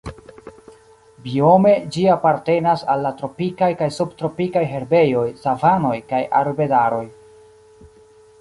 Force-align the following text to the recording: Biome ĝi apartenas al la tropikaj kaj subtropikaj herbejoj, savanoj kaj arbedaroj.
Biome 1.25 1.73
ĝi 1.95 2.05
apartenas 2.13 2.85
al 2.95 3.05
la 3.07 3.11
tropikaj 3.21 3.69
kaj 3.83 3.91
subtropikaj 3.99 4.67
herbejoj, 4.73 5.29
savanoj 5.45 5.95
kaj 6.15 6.27
arbedaroj. 6.41 7.07